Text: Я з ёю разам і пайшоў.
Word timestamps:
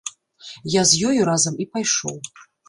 Я 0.75 0.83
з 0.91 1.01
ёю 1.09 1.27
разам 1.29 1.61
і 1.65 1.69
пайшоў. 1.77 2.17